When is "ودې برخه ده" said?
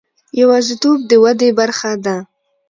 1.23-2.15